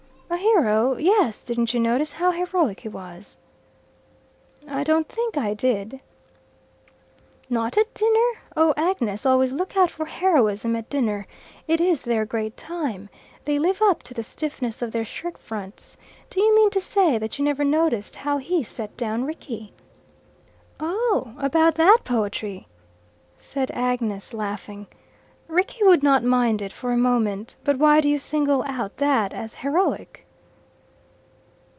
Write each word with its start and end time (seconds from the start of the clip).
"A 0.33 0.37
hero? 0.37 0.95
Yes. 0.95 1.43
Didn't 1.43 1.73
you 1.73 1.79
notice 1.81 2.13
how 2.13 2.31
heroic 2.31 2.79
he 2.79 2.87
was?" 2.87 3.37
"I 4.65 4.81
don't 4.83 5.07
think 5.09 5.37
I 5.37 5.53
did." 5.53 5.99
"Not 7.49 7.77
at 7.77 7.93
dinner? 7.93 8.29
Ah, 8.55 8.73
Agnes, 8.77 9.25
always 9.25 9.51
look 9.51 9.75
out 9.75 9.91
for 9.91 10.05
heroism 10.05 10.73
at 10.77 10.89
dinner. 10.89 11.27
It 11.67 11.81
is 11.81 12.03
their 12.03 12.25
great 12.25 12.55
time. 12.55 13.09
They 13.43 13.59
live 13.59 13.81
up 13.81 14.03
to 14.03 14.13
the 14.13 14.23
stiffness 14.23 14.81
of 14.81 14.93
their 14.93 15.03
shirt 15.05 15.37
fronts. 15.37 15.97
Do 16.29 16.39
you 16.39 16.55
mean 16.55 16.69
to 16.71 16.79
say 16.81 17.17
that 17.17 17.37
you 17.37 17.43
never 17.43 17.65
noticed 17.65 18.15
how 18.15 18.37
he 18.37 18.63
set 18.63 18.95
down 18.95 19.25
Rickie?" 19.25 19.73
"Oh, 20.79 21.33
that 21.37 21.75
about 21.77 22.05
poetry!" 22.05 22.67
said 23.35 23.69
Agnes, 23.71 24.33
laughing. 24.33 24.87
"Rickie 25.47 25.83
would 25.83 26.01
not 26.03 26.23
mind 26.23 26.61
it 26.61 26.71
for 26.71 26.93
a 26.93 26.97
moment. 26.97 27.57
But 27.65 27.77
why 27.77 27.99
do 27.99 28.07
you 28.07 28.17
single 28.19 28.63
out 28.63 28.95
that 28.97 29.33
as 29.33 29.53
heroic?" 29.55 30.25